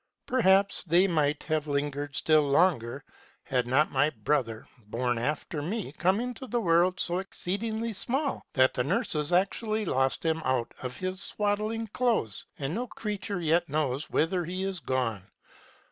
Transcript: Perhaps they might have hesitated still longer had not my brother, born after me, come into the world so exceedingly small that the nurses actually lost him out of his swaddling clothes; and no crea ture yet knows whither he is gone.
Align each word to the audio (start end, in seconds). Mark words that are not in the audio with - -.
Perhaps 0.25 0.83
they 0.85 1.07
might 1.07 1.43
have 1.43 1.65
hesitated 1.67 2.15
still 2.15 2.41
longer 2.41 3.03
had 3.43 3.67
not 3.67 3.91
my 3.91 4.09
brother, 4.09 4.65
born 4.87 5.19
after 5.19 5.61
me, 5.61 5.91
come 5.91 6.19
into 6.19 6.47
the 6.47 6.59
world 6.59 6.99
so 6.99 7.19
exceedingly 7.19 7.93
small 7.93 8.41
that 8.53 8.73
the 8.73 8.83
nurses 8.83 9.31
actually 9.31 9.85
lost 9.85 10.25
him 10.25 10.41
out 10.43 10.73
of 10.81 10.97
his 10.97 11.21
swaddling 11.21 11.85
clothes; 11.85 12.47
and 12.57 12.73
no 12.73 12.87
crea 12.87 13.19
ture 13.19 13.41
yet 13.41 13.69
knows 13.69 14.09
whither 14.09 14.43
he 14.43 14.63
is 14.63 14.79
gone. 14.79 15.21